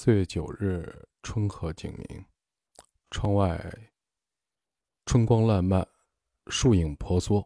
[0.00, 2.24] 四月九日，春和景明，
[3.10, 3.90] 窗外
[5.04, 5.84] 春光烂漫，
[6.46, 7.44] 树影婆娑，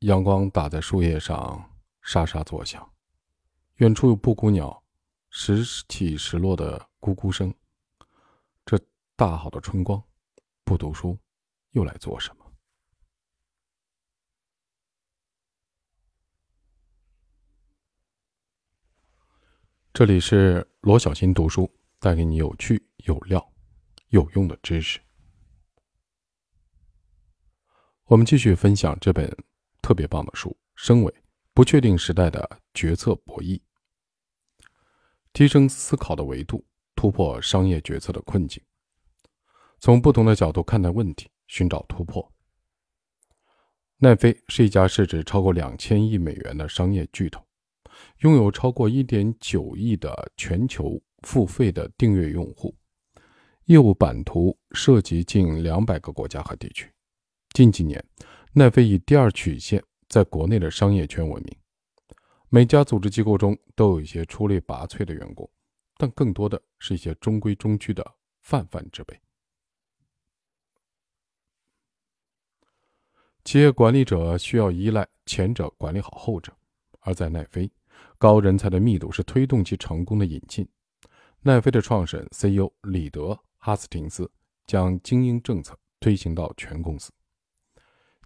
[0.00, 2.86] 阳光打在树叶上，沙沙作响。
[3.76, 4.84] 远处有布谷鸟，
[5.30, 7.50] 时起时落的咕咕声。
[8.66, 8.78] 这
[9.16, 10.04] 大好的春光，
[10.64, 11.18] 不读书，
[11.70, 12.52] 又来做什么？
[19.94, 21.66] 这里是罗小新读书。
[21.98, 23.52] 带给你有趣、有料、
[24.08, 25.00] 有用的知识。
[28.04, 29.34] 我们继续分享这本
[29.82, 31.14] 特别棒的书《升维：
[31.52, 33.58] 不确定时代的决策博弈》，
[35.32, 36.64] 提升思考的维度，
[36.94, 38.62] 突破商业决策的困境，
[39.80, 42.32] 从不同的角度看待问题，寻找突破。
[43.96, 47.44] 奈飞是一家市值超过两千亿美元的商业巨头，
[48.18, 51.02] 拥有超过一点九亿的全球。
[51.26, 52.72] 付费的订阅用户，
[53.64, 56.88] 业务版图涉及近两百个国家和地区。
[57.52, 58.02] 近几年，
[58.52, 61.56] 奈飞以第二曲线在国内的商业圈闻名。
[62.48, 65.50] 每家组织机构中都有一些出类拔萃的员工，
[65.96, 68.08] 但更多的是一些中规中矩的
[68.42, 69.20] 泛泛之辈。
[73.44, 76.56] 企业管理者需要依赖前者管理好后者，
[77.00, 77.68] 而在奈飞，
[78.16, 80.64] 高人才的密度是推动其成功的引进。
[81.46, 83.26] 奈飞的创始人 CEO 里德·
[83.58, 84.28] 哈斯廷斯
[84.66, 87.12] 将精英政策推行到全公司。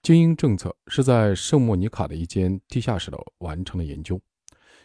[0.03, 4.19] 精英政策是在圣莫尼卡的一间地下室里完成的研究。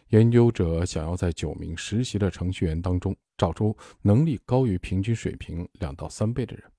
[0.10, 6.70] 研究者想要在九名实习的程序员当中找出能力高于平均水平两到三倍的人。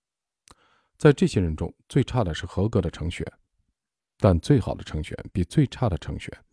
[0.98, 3.33] 在这些人中，最差的是合格的程序员，
[4.19, 6.45] 但最好的程序员比最差的程序员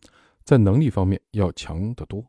[0.44, 2.24] 在能力方面要强得多，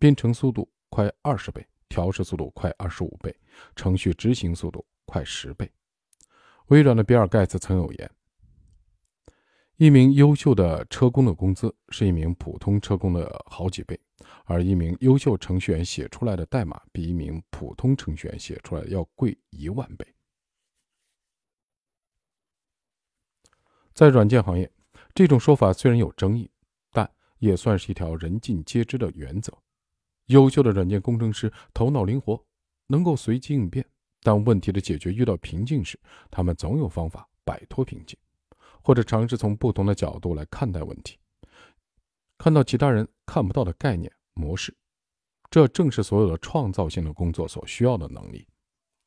[0.00, 1.64] 编程速度快二十倍。
[1.88, 3.34] 调试速度快二十五倍，
[3.74, 5.70] 程序执行速度快十倍。
[6.66, 8.10] 微软的比尔盖茨曾有言
[9.76, 13.98] ：“一名优秀的车工的工资是一名普通车工的好几倍，
[14.44, 20.06] 而一名优秀程序员写出来的代码比一名普通程序员写出来的要贵一万倍。”
[23.94, 24.70] 在软件行业，
[25.14, 26.50] 这种说法虽然有争议，
[26.92, 29.52] 但也算是一条人尽皆知的原则。
[30.28, 32.42] 优秀的软件工程师头脑灵活，
[32.86, 33.84] 能够随机应变。
[34.22, 35.98] 当问题的解决遇到瓶颈时，
[36.30, 38.18] 他们总有方法摆脱瓶颈，
[38.82, 41.18] 或者尝试从不同的角度来看待问题，
[42.36, 44.74] 看到其他人看不到的概念模式。
[45.50, 48.46] 这正是所有的创造性的工作所需要的能力。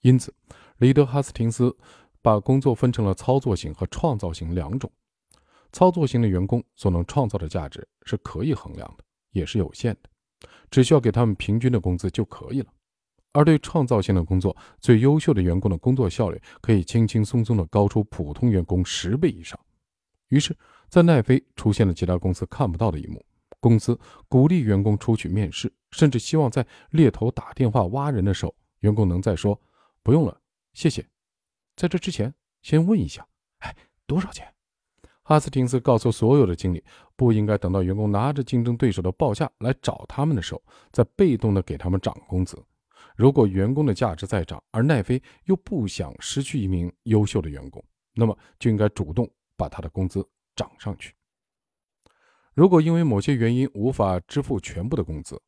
[0.02, 0.34] 因此，
[0.78, 1.78] 里德·哈斯廷斯
[2.22, 4.92] 把工作分成了操作型和创造型两种。
[5.72, 10.10] 操作型的员工所能创造的价值是可以衡量的，也是有限的。
[10.70, 12.68] 只需要给他们平均的工资就可以了，
[13.34, 19.60] 而对创造性的工作，最优秀的员工的工作效率可以轻轻松松的高出普通员工十倍以上。
[20.30, 20.56] 于是，
[20.90, 23.26] 在奈飞出现了其他公司看不到的一幕：
[23.60, 29.60] 公司鼓励员工出去面试，甚至希望在猎头打电话挖人的时候，员工能再说
[30.04, 30.42] “不用了，
[30.74, 31.06] 谢谢”。
[31.76, 33.28] 在这之前，先问一下
[33.60, 33.76] ：“哎，
[34.06, 34.48] 多少钱？”
[35.32, 36.84] 阿斯廷斯告诉所有的经理，
[37.16, 40.62] 不应该等到员工拿着竞争对手的报价来找他们的时候，
[40.92, 42.62] 再被动的给他们涨工资。
[43.16, 47.82] 如果员工的价值在涨，而奈飞又不想失去一名优秀的员工，
[48.14, 49.26] 那么就应该主动
[49.56, 50.22] 把他的工资
[50.54, 51.16] 涨上去。
[52.54, 55.42] 如果因为某些原因无法支付全部的工资，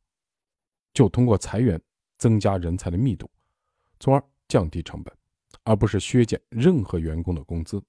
[0.94, 1.78] 就通过裁员
[2.18, 3.30] 增加人才的密度，
[4.00, 5.14] 从而降低成本，
[5.66, 7.84] 而不是削减任何员工的工资。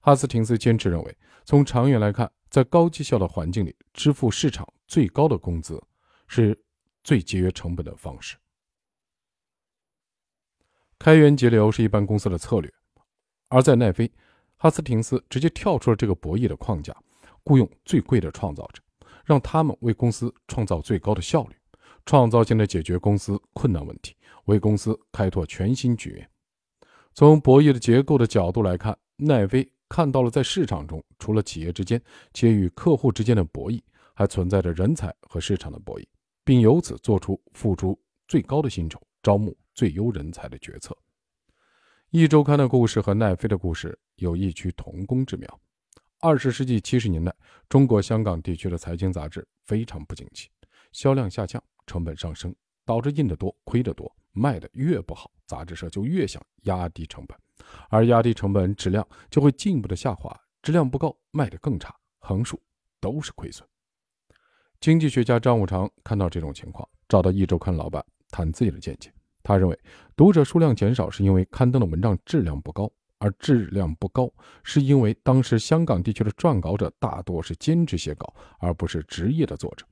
[0.00, 5.82] 哈斯廷斯坚持认为，从长远来看，在高绩效的环境里，支付市场最高的工资
[6.26, 6.58] 是
[7.04, 8.36] 最节约成本的方式。
[10.98, 12.72] 开源节流是一般公司的策略，
[13.48, 14.10] 而在奈飞，
[14.56, 16.96] 哈斯廷斯直接跳出了这个博弈的框架，
[17.44, 18.82] 雇佣最贵的创造者，
[19.24, 21.56] 让他们为公司创造最高的效率，
[22.06, 24.16] 创造性的解决公司困难问题，
[24.46, 26.28] 为公司开拓全新局面。
[27.12, 29.70] 从博弈的结构的角度来看，奈飞。
[29.90, 32.00] 看到了，在市场中，除了企业之间
[32.32, 33.82] 且与客户之间的博弈，
[34.14, 36.06] 还存在着人才和市场的博弈，
[36.44, 40.96] 并由此做出付出最高的薪酬、招募最优人才的决策。
[42.10, 45.60] 一周刊的故事和奈飞的故事有异曲同工之妙。
[46.20, 47.34] 二十世纪七十年代，
[47.68, 50.48] 中国香港地区的财经杂志非常不景气，
[50.92, 52.54] 销量下降，成本上升，
[52.90, 57.38] 导致印得多亏得多，卖的越不好，杂志社就越想压低成本。
[57.88, 62.60] 而压低成本，质量就会进一步的下滑，质量不高，卖得更差，横竖
[63.00, 63.64] 都是亏损。
[64.80, 69.12] 经济学家张五常看到这种情况，找到一周刊老板谈自己的见解。
[69.44, 69.78] 他认为，
[70.16, 74.28] 读者数量减少是因为刊登的文章质量不高，而质量不高
[74.64, 79.86] 是因为当时香港地区的撰稿者大多是兼职写稿，而不是职业的作者。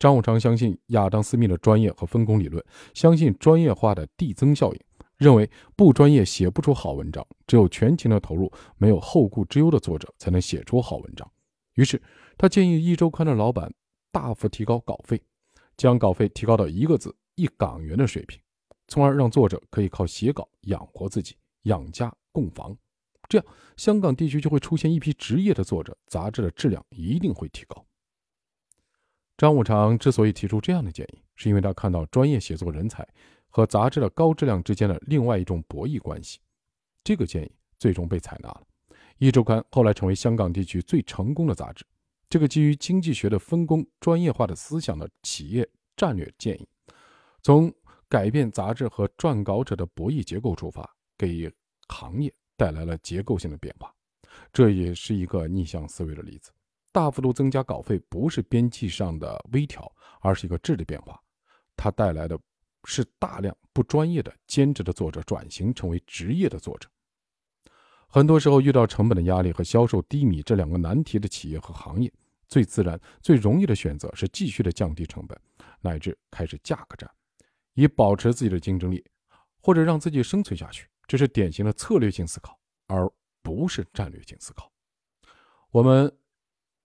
[0.00, 2.64] 张五常相信亚当·斯密的专业和分工理论，
[2.94, 4.80] 相信专业化的递增效应，
[5.18, 11.30] 认为不专业写不出好文章，只有全情的投入、没有后顾之忧的作者才能写出好文章。
[11.74, 12.00] 于是，
[12.38, 13.70] 他建议《一周刊》的老板
[14.10, 15.22] 大幅提高稿费，
[15.76, 18.40] 将稿费提高到一个字一港元的水平，
[18.88, 22.74] 从而让作者可以靠写稿养活自己、养家供房。
[23.28, 23.46] 这样，
[23.76, 27.84] 香港地区就会出现一批职业的作者，杂志的质量一定会提高。
[29.40, 33.08] 张五常之所以提出这样的建议，是因为他看到专业写作人才
[33.48, 36.40] 和杂志的高质量之间的另外一种博弈关系。
[37.02, 38.62] 这个建议最终被采纳了，
[39.16, 41.86] 《一周刊》后来成为香港地区最成功的杂志。
[42.28, 45.66] 这个基于经济学的分工专业化的思想的企业
[45.96, 46.68] 战略建议，
[47.42, 47.72] 从
[48.10, 50.86] 改变杂志和撰稿者的博弈结构出发，
[51.16, 51.50] 给
[51.88, 53.90] 行业带来了结构性的变化。
[54.52, 56.52] 这也是一个逆向思维的例子。
[56.92, 59.90] 大幅度增加稿费不是边际上的微调，
[60.20, 61.20] 而是一个质的变化。
[61.76, 62.38] 它带来的
[62.84, 66.88] 是大量不专业的兼职的作者转型成为职业的作者。
[68.08, 72.12] 很多时候遇到成本的压力和销售低迷这两个难题的企业和行业，
[72.48, 75.40] 最自然、最容易的选择是继续的降低成本，
[75.80, 77.08] 乃至开始价格战，
[77.74, 79.04] 以保持自己的竞争力，
[79.62, 80.88] 或者让自己生存下去。
[81.06, 82.58] 这是典型的策略性思考，
[82.88, 83.08] 而
[83.42, 84.70] 不是战略性思考。
[85.70, 86.12] 我们。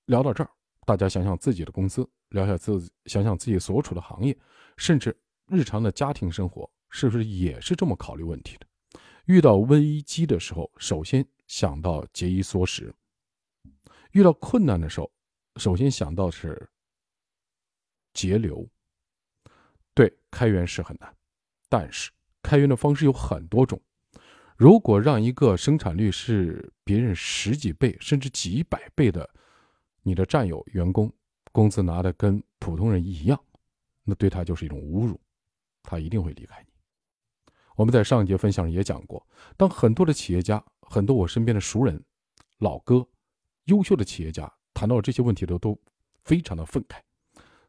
[0.06, 0.50] 聊到这儿，
[0.86, 4.38] 大家想想自己的公司，聊下自想想自己所处的行业，
[4.78, 5.16] 甚至
[5.48, 8.68] 日常的家庭生活，是不是也是这么考虑问题的？
[9.26, 12.92] 遇到危机的时候，首先想到节衣缩食；
[14.12, 15.12] 遇到困难的时候，
[15.56, 16.70] 首先想到是
[18.14, 18.68] 节流。
[19.96, 21.16] 对，开源是很难，
[21.70, 22.12] 但是
[22.44, 23.82] 开源的方式有很多种。
[24.58, 29.30] 如果让一个生产率是别人十几倍甚至几百倍的，
[30.08, 31.12] 你的战友员工
[31.52, 33.44] 工资拿的跟普通人一样，
[34.04, 35.20] 那对他就是一种侮辱，
[35.82, 36.70] 他一定会离开你。
[37.76, 42.00] 我们在上一节分享也讲过，当很多的企业家，很多我身边的熟人、
[42.60, 43.04] 老哥、
[43.64, 45.76] 优秀的企业家谈到这些问题的，都
[46.24, 47.00] 非常的愤慨。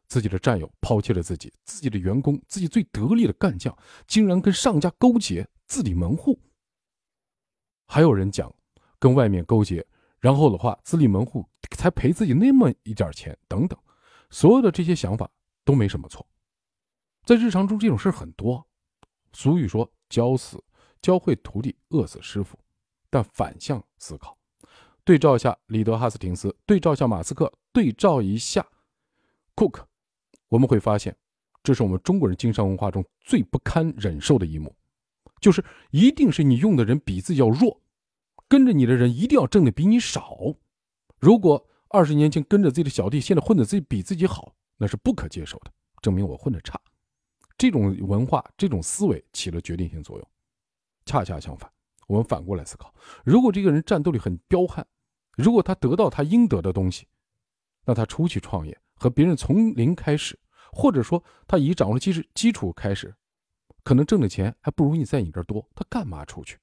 [0.07, 3.75] 自己的战友抛弃了自己，自己的员工，自己最得力的干将，
[4.05, 6.39] 竟然跟上家勾结，自立门户。
[7.87, 8.53] 还有人讲，
[8.99, 9.83] 跟外面勾结。
[10.27, 13.79] 然后的话，自立门户才赔自己那么一点钱，等等，
[14.29, 15.31] 所有的这些想法
[15.63, 16.27] 都没什么错。
[17.23, 18.67] 在日常中，这种事很多。
[19.31, 20.61] 俗语说：“教死
[21.01, 22.59] 教会徒弟，饿死师傅。”
[23.09, 24.37] 但反向思考，
[25.05, 28.67] 对照一下里德哈斯廷斯，对照一下马斯克，对照一下
[29.55, 29.87] 库克，
[30.49, 31.15] 我们会发现，
[31.63, 34.75] 这是我们中国人经商文化中最不堪忍受的一幕，
[35.39, 37.81] 就是一定是你用的人比自己要弱。
[38.47, 40.37] 跟着你的人一定要挣的比你少。
[41.19, 45.71] 如果二十年前跟着自己的小弟，现在混的自己比自己好，那是不可接受的，
[46.01, 46.79] 证明我混的差。
[47.57, 50.29] 这种文化、这种思维起了决定性作用。
[51.05, 51.71] 恰恰相反，
[52.07, 54.85] 我们反过来思考：如果这个人战斗力很彪悍，
[55.37, 57.07] 如果他得到他应得的东西，
[57.85, 60.37] 那他出去创业，和别人从零开始，
[60.71, 63.15] 或者说他已掌握了基础基础开始，
[63.83, 66.57] 可能挣的钱还不如你在你这儿多，他干嘛出去？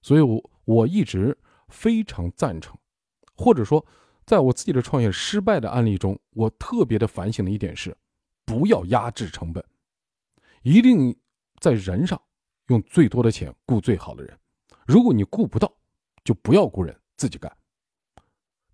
[0.00, 1.36] 所以，我我一直
[1.68, 2.76] 非常赞成，
[3.34, 3.84] 或者说，
[4.24, 7.96] 在我自己的创业失败的案例中，我特别的反省的一点是，
[8.44, 9.64] 不要压制成本，
[10.62, 11.16] 一定
[11.60, 12.20] 在人上
[12.68, 14.38] 用最多的钱雇最好的人。
[14.86, 15.72] 如果你雇不到，
[16.24, 17.50] 就不要雇人，自己干。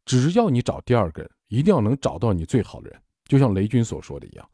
[0.05, 3.03] 只要你找第二个人，一定要能找到你最好的人。
[3.25, 4.51] 就像雷军所说的一样，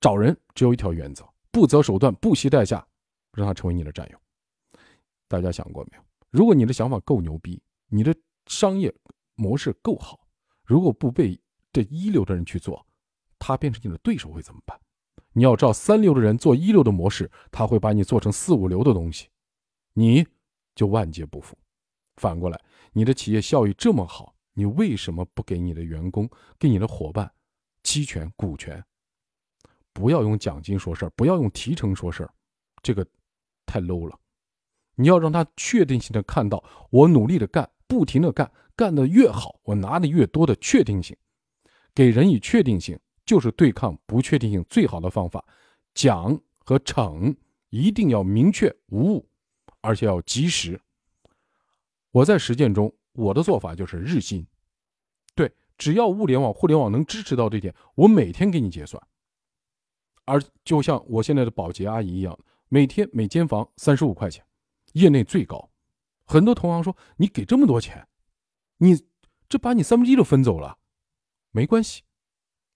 [0.00, 2.86] 找人只有一条原则：不择手段，不惜代价，
[3.32, 4.18] 让他成为你的战友。
[5.26, 6.07] 大家想过没有？
[6.30, 8.14] 如果你的想法够牛逼，你的
[8.46, 8.94] 商业
[9.34, 10.20] 模式够好，
[10.64, 11.40] 如果不被
[11.72, 12.86] 这一流的人去做，
[13.38, 14.78] 他变成你的对手会怎么办？
[15.32, 19.28] 你要照三流的人做一流的模式，他会把你做成四五流的东西，
[19.92, 20.26] 你
[20.74, 21.56] 就万劫不复。
[22.16, 22.60] 反过来，
[22.92, 27.32] 你的企业效益这么好，你为什么不给你的员工、给你的伙伴
[27.84, 28.84] 期权、股权？
[29.92, 32.34] 不要用奖金说事儿，不要用提成说事儿，
[32.82, 33.06] 这个
[33.64, 34.18] 太 low 了。
[34.98, 41.16] 你要让他确定性的看到我努力的干，不停的干，干的越好，我拿的越多的确定性。
[41.94, 45.44] 给人以确定性，就是对抗不确定性最好的方法。
[45.94, 47.34] 奖和惩
[47.70, 49.28] 一定要明确无误，
[49.80, 50.80] 而且要及时。
[52.10, 54.44] 我在实践中，我的做法就是日薪。
[55.36, 59.00] 对，只要物联网、互联网能支持到这点，我每天给你结算。
[60.24, 62.36] 而就像我现在的保洁阿姨一样，
[62.68, 64.44] 每天每间房三十五块钱，
[64.98, 65.70] 业内最高。
[66.24, 68.06] 很多同行说：“你给这么多钱，
[68.76, 69.06] 你
[69.48, 70.78] 这把你三分之一都分走了。”
[71.50, 72.02] 没关系，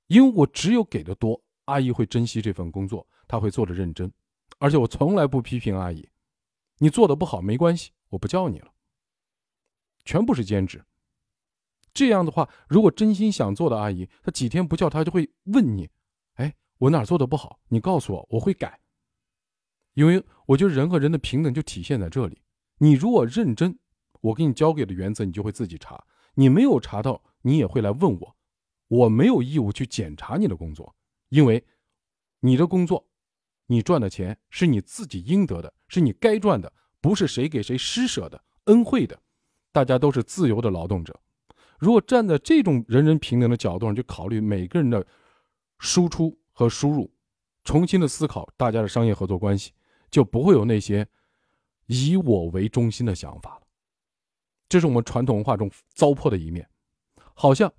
[0.06, 4.10] 因为我只有给的多，阿姨会珍惜这份工作，她会做的认真，
[4.58, 6.08] 而且我从来不批评阿姨。
[6.78, 8.72] 你做的不好没关系，我不叫你了。
[10.04, 10.82] 全部是兼职。
[11.92, 15.90] 这样的话，如果真心想做的阿姨，她几天不叫，她就会问你
[16.36, 17.60] ：“哎，我哪做的不好？
[17.68, 18.80] 你告诉我，我会改。”
[19.94, 22.40] 因为我觉得人和人的平等就体现在这里。
[22.78, 23.78] 你如果认真，
[24.20, 26.04] 我给你教给的原则，你就会自己查。
[26.34, 28.36] 你没有查到，你也会来问我。
[28.88, 30.94] 我没有义务去检查你的工作，
[31.28, 31.64] 因为
[32.40, 33.06] 你的工作，
[33.66, 39.18] 你赚的钱是你自己应得的，是你该赚的，不是谁给谁施舍的恩惠的。
[39.72, 41.18] 大家都是自由的劳动者。
[41.78, 45.06] 如果站在这种人人平等的角度上去考虑每个人的
[45.78, 47.10] 输出和输入，
[47.64, 49.72] 重新的思考大家的商业合作关系，
[50.12, 51.08] 就不会有那些
[51.86, 53.62] 以我为中心的想法了。
[54.68, 56.68] 这是我们传统文化中糟粕的一面，
[57.34, 57.72] 好像。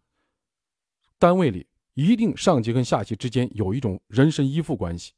[1.18, 5.14] 单位里一定上级跟下级之间有一种人身依附关系，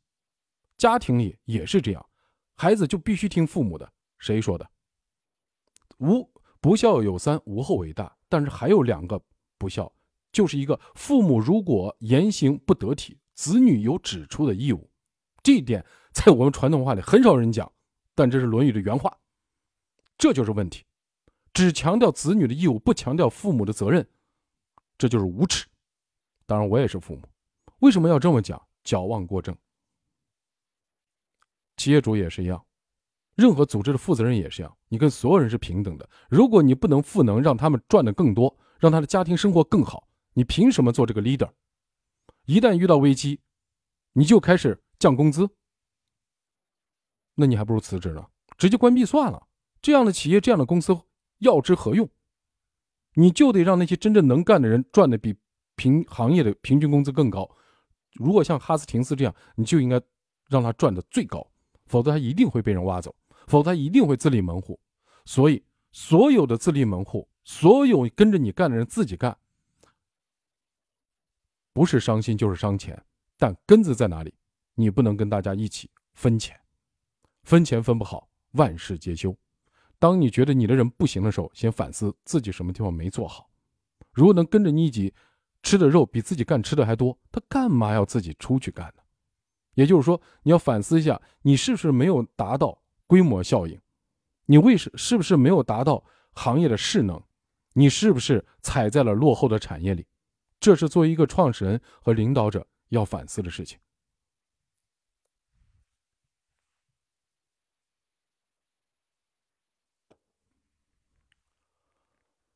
[0.78, 2.06] 家庭里也是这样，
[2.56, 3.92] 孩子就必须听父母的。
[4.20, 4.70] 谁说的？
[5.98, 6.30] 无
[6.62, 8.16] 不孝有三，无后为大。
[8.30, 9.20] 但是还有两个
[9.58, 9.92] 不孝，
[10.32, 14.90] 就是一个父母如果言行不得体，子女有指出的义务。
[15.42, 15.84] 这一点
[16.16, 17.70] 在我们传统文化里很少人讲，
[18.16, 19.16] 但这是《论语》的原话。
[20.18, 20.86] 这就是问题，
[21.54, 24.08] 只强调子女的义务，不强调父母的责任，
[24.98, 25.68] 这就是无耻。
[26.46, 27.24] 当然，我也是父母，
[27.80, 28.60] 为什么要这么讲？
[28.86, 29.54] 矫枉过正。
[31.76, 32.66] 企业主也是一样，
[33.36, 36.10] 任何组织的负责人也是一样，你跟所有人是平等的。
[36.30, 41.52] 如果你不能赋能，让他们赚的更多，让他的家庭生活更好，你凭什么做这个 leader？
[42.46, 43.42] 一旦遇到危机，
[44.14, 45.50] 你就开始降工资，
[47.36, 48.26] 那你还不如辞职呢，
[48.58, 49.48] 直接关闭算了。
[49.82, 50.98] 这样的企业，这样的公司，
[51.40, 52.10] 要之何用？
[53.14, 55.36] 你就得让那些真正能干的人赚的比。
[55.78, 57.54] 平行业的平均工资更高，
[58.14, 60.02] 如果像哈斯廷斯这样，你就应该
[60.48, 61.46] 让他赚的最高，
[61.88, 63.14] 否则他一定会被人挖走，
[63.48, 64.80] 否则他一定会自立门户。
[65.26, 65.62] 所以，
[65.92, 69.38] 所有的自立门户，所有跟着你干的人自己干，
[71.74, 73.04] 不是伤心就是伤钱。
[73.38, 74.34] 但根子在哪里？
[74.76, 76.58] 你不能跟大家一起分钱，
[77.46, 79.34] 分钱分不好，万事皆休。
[79.98, 83.50] 当你觉得你的人不行的时候，先反思自己什么地方没做好。
[84.12, 85.14] 如果能跟着你一起。
[85.64, 89.02] 吃的肉比自己干吃的还多，他干嘛要自己出去干呢？
[89.74, 93.82] 也就是说，你要反思一下，你是不是没有达到规模效应？
[94.46, 97.20] 你为什是不是没有达到行业的势能？
[97.74, 100.06] 你是不是踩在了落后的产业里？
[100.60, 103.80] 这是作为一个创始人和领导者要反思的事情。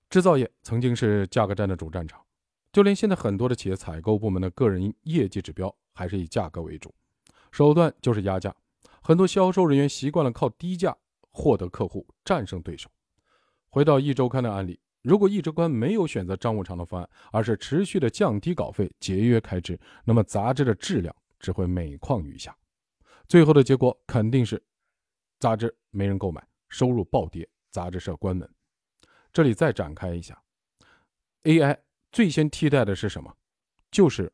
[0.10, 2.20] 制造业曾经是价格战的主战场。
[2.72, 6.94] 就连现在很多的企业采购部门的个人业绩指标还是以价格为主，
[7.52, 8.56] 手段就是压价。
[9.02, 10.96] 很多销售人员习惯了靠低价
[11.32, 12.90] 获得客户，战胜对手。
[13.70, 22.56] 回到一周刊的案例，如果一周刊没有选择张五常的方案，而是持续的降低稿费、节约开支，那么杂志的质量只会每况愈下。
[23.28, 24.62] 最后的结果肯定是
[25.40, 28.48] 杂志没人购买，收入暴跌，杂志社关门。
[29.32, 30.42] 这里再展开一下
[31.44, 31.78] ，AI。
[32.12, 33.32] 最先替代的是什么？
[33.92, 34.34] 就是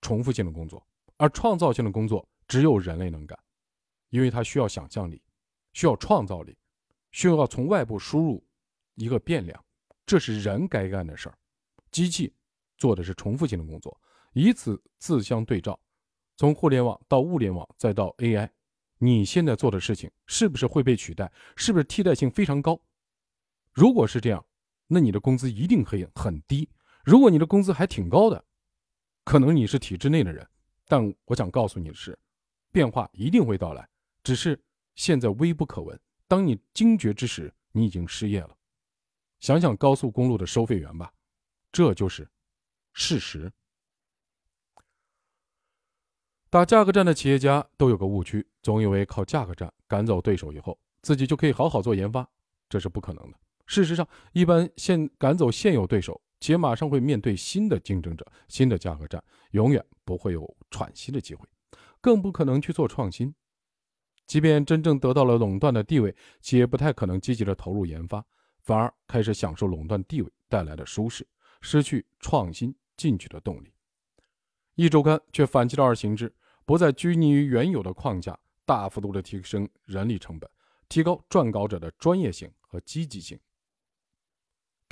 [0.00, 0.84] 重复性的工作，
[1.16, 3.38] 而创造性的工作只有人类能干，
[4.10, 5.22] 因为它需要想象力，
[5.72, 6.58] 需要创造力，
[7.12, 8.44] 需要从外部输入
[8.96, 9.64] 一个变量，
[10.04, 11.38] 这是人该干的事儿。
[11.92, 12.34] 机器
[12.76, 13.96] 做的是重复性的工作，
[14.32, 15.78] 以此自相对照。
[16.36, 18.50] 从互联网到物联网再到 AI，
[18.98, 21.30] 你现在做的事情是不是会被取代？
[21.54, 22.80] 是不是替代性非常高？
[23.74, 24.42] 如果是这样，
[24.86, 26.68] 那你的工资一定会很低。
[27.04, 28.42] 如果你的工资还挺高的，
[29.24, 30.48] 可能你是体制内的人，
[30.86, 32.16] 但我想告诉你的是，
[32.70, 33.86] 变化一定会到来，
[34.22, 34.58] 只是
[34.94, 35.98] 现在微不可闻。
[36.28, 38.56] 当你惊觉之时，你已经失业了。
[39.40, 41.12] 想想高速公路的收费员吧，
[41.72, 42.26] 这就是
[42.92, 43.52] 事实。
[46.48, 52.26] 打价格战的企业家都有个误区，总以为靠价格战赶走对手以后，自己就可以好好做研发，
[52.68, 53.38] 这是不可能的。
[53.66, 56.20] 事实上，一般现赶走现有对手。
[56.40, 61.48] 且马上会面对新的竞争者、新的价格战，永远不会有喘息的机会，
[62.02, 63.34] 更不可能去做创新。
[64.26, 68.22] 即便真正得到了垄断的地位，企业不太可能积极的投入研发，
[68.60, 71.26] 反而开始享受垄断地位带来的舒适，
[71.62, 73.72] 失去创新进取的动力。
[74.74, 76.30] 一周刊却反其道而行之，
[76.66, 80.50] 不再拘泥于原有的框架，大幅度的提升人力成本，
[80.90, 83.40] 提高撰稿者的专业性和积极性，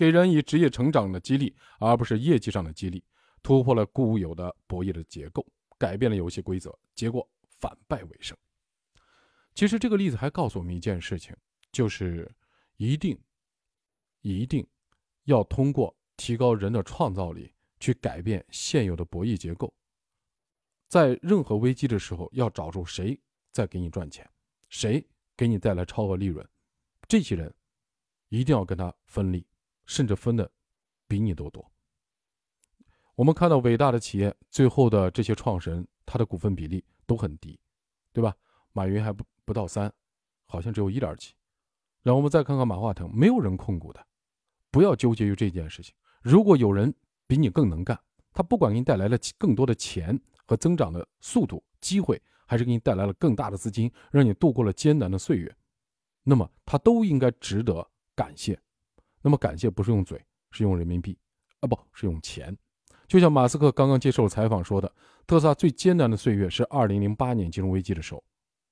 [0.03, 3.05] 给人以职业成长的激励，而不是业绩上的激励，
[3.41, 5.47] 突破了固有的博弈的结构，
[5.79, 7.25] 改变了游戏规则，结果
[7.61, 8.37] 反败为胜。
[9.55, 11.37] 其实这个例子还告诉我们一件事情，
[11.71, 12.29] 就是
[12.79, 13.17] 一定、
[14.23, 14.67] 一定
[15.23, 19.73] 要通过提高人的创造力，去改变现有的博弈结构。
[20.89, 23.17] 在任何危机的时候，要找出谁
[23.53, 24.29] 在给你赚钱，
[24.69, 25.07] 谁
[25.37, 26.45] 给你带来超额利润，
[27.07, 27.55] 这些人
[28.31, 29.47] 一定要跟他分利，
[29.87, 30.51] 甚至分的
[31.07, 31.71] 比你都多。
[33.15, 37.59] 我们看到伟大的企业最后的这些创始人，他的股份比例都很低，
[38.13, 38.35] 对吧？
[38.73, 39.93] 马云还不不到三，
[40.47, 41.35] 好像只有一点几。
[42.03, 44.07] 然后我们再看看马化腾，没有人控股的。
[44.71, 45.95] 不要纠结于这件事情。
[46.23, 46.95] 如果有人
[47.27, 47.99] 比你更能干，
[48.33, 50.21] 他不管给你带来了更多的钱。
[50.45, 55.57] 和增长的速度、机会，还是给你带来了更大的资金，让你度过了艰难的岁月，
[56.25, 58.61] 那么他都应该值得感谢。
[59.23, 61.17] 那么感谢不是用嘴，是用人民币，
[61.61, 62.57] 啊，不是用钱。
[63.09, 64.93] 就像马斯克刚刚接受采访说的，
[65.27, 68.25] 特斯拉最艰难的岁月是2008年金融危机的时候，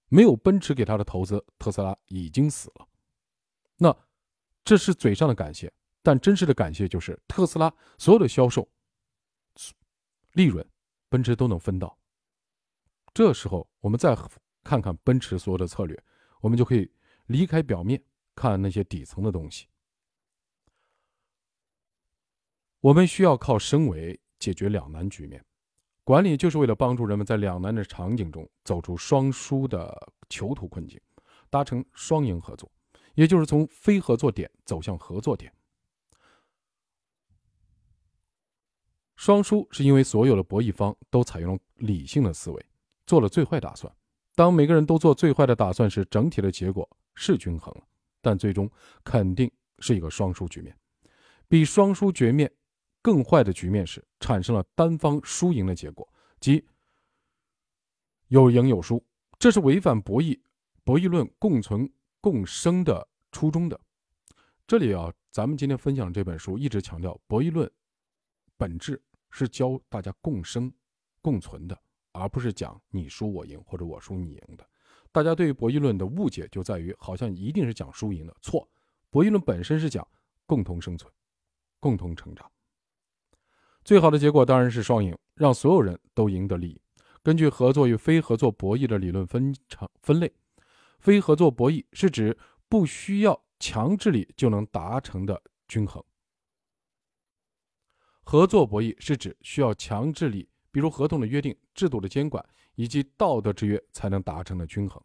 [0.08, 2.86] 没有奔驰给他的投资，特斯拉已经死了。
[3.76, 3.96] 那
[4.64, 8.68] 这是嘴上的感谢，但真实的感谢就是特斯拉所有的销售
[10.32, 10.66] 利润。
[11.08, 11.98] 奔驰都能分到。
[13.12, 14.16] 这时候，我们再
[14.62, 16.00] 看看奔驰所有的策略，
[16.40, 16.88] 我们就可以
[17.26, 18.00] 离开表面，
[18.36, 19.66] 看那些底层的东西。
[22.80, 25.44] 我们需要靠升维解决两难局面，
[26.02, 30.98] 管理就是为了帮助人们在两难的场景中走出双输的囚徒困境，
[31.50, 32.70] 达成双赢合作，
[33.14, 35.52] 也就是从非合作点走向合作点。
[39.16, 42.66] 双输是因为所有的博弈方都采用了理性的思维，
[43.06, 43.94] 做了最坏打算。
[44.34, 47.84] 当每个人都做最坏的打算时，整体的结果是均衡了，
[48.22, 48.70] 但最终
[49.04, 50.74] 肯定是一个双输局面。
[51.46, 52.50] 比双输局面
[53.02, 56.08] 更坏的局面是产生了单方输赢的结果，
[56.40, 56.64] 即
[58.28, 59.04] 有赢有输。
[59.38, 60.38] 这是违反博弈
[60.84, 63.80] 博弈论共存共生的初衷的。
[64.66, 67.70] 这里啊，咱们今天分享这本书一直强调博弈论
[68.56, 69.02] 本质。
[69.32, 70.72] 是教大家共生、
[71.22, 74.68] 共存的，而不是讲你输我赢或者我输你赢的。
[75.12, 78.36] 大家对于博弈论的误解就在于，好像一定是讲输赢的。
[78.42, 78.68] 错，
[79.08, 80.04] 博弈论本身是讲
[80.46, 81.08] 共同生存、
[81.78, 82.50] 共同成长。
[83.90, 86.80] 最好的结果当然是双赢，让所有人都赢得利益。
[87.24, 90.32] 根据合作与非合作博弈的理论分成分类，
[91.00, 96.00] 非合作博弈是指不需要强制力就能达成的均衡。
[98.22, 105.02] 合作博弈是指需要强制力，比如合同的约定、制度的监管以及道德制约才能达成的均衡。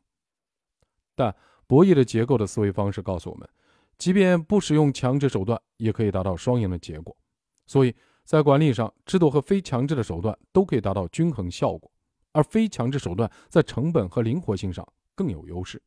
[1.15, 3.49] 但博弈的结构的思维方式告诉我们，
[3.97, 7.17] 即便不使用强制手段，也可以达到双赢的结果。
[7.65, 7.95] 所以
[8.25, 11.91] 在管理上，制度和非强制的手段都可以达到均衡效果，
[12.31, 15.81] 而非强制手段在成本和灵活性上更有优势。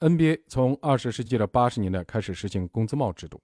[0.00, 3.42] NBA 从二十世纪的八十年代开始实行工资帽制度。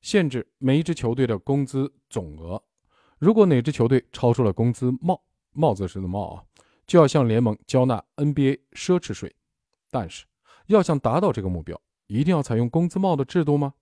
[0.00, 2.60] 限制每一支球队的工资总额，
[3.18, 6.44] 如果哪支球队超出了工资帽帽子式的帽啊，
[6.86, 9.36] 就要向联盟交纳 NBA 奢侈税。
[9.90, 10.24] 但是，
[10.66, 13.74] 要想达到这个目标，一定要采用工资帽的制度吗？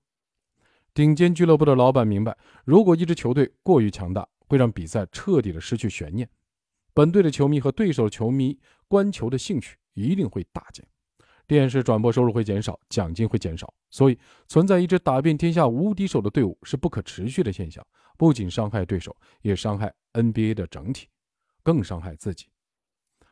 [0.93, 6.29] 顶尖俱乐部的老板明白，如果一支球队过于强大，会让比赛彻底的失去悬念，
[6.93, 10.85] 本队的球迷和对手的球迷观球的兴趣一定会大减。
[11.47, 17.85] 电视转播收入会减少，奖金会减少，所以存在一支打遍天下无敌手的队伍是不可持续的现象，
[18.17, 21.09] 不仅伤害对手，也伤害 NBA 的整体，
[21.65, 22.47] 更伤害自己。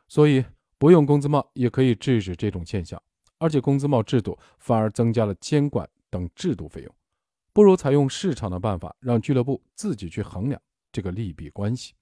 [0.09, 0.43] 所以
[0.77, 3.01] 不用工资帽也可以制止这种现象，
[3.37, 6.93] 而且工资帽制度反而增加了监管等制度费用，
[7.53, 11.93] 不如采用市场的办法，让俱乐部自己去衡量这个利弊关系。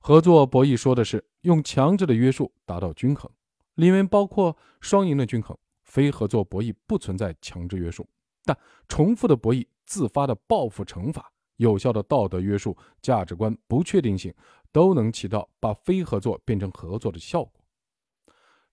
[0.00, 3.30] 合作博弈说的是用强制的约束达到均衡。
[3.76, 8.06] 里面包括双赢的均衡，非合作博弈不存在强制约束，
[8.44, 8.56] 但
[8.86, 14.34] 重复的博弈、自发的报复惩罚、有效的道德约束、价值观不确定性，
[14.72, 17.52] 都能起到把非合作变成合作的效果。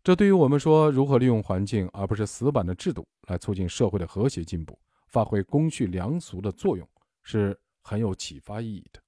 [0.03, 4.77] 这对于我们说如何利用环境而不是死板的制度来促进社会的和谐进步，
[5.09, 6.87] 发挥公序良俗的作用，
[7.23, 9.01] 是很有启发意义的。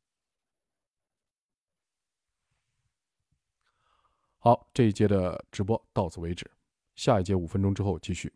[4.39, 6.49] 好，这一节的直播到此为止，
[6.95, 8.33] 下一节五分钟之后继续。